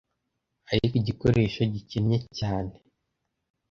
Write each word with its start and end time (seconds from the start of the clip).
ariko 0.71 0.93
igikoresho 1.01 1.61
gikennye 1.73 2.17
cyane 2.37 2.73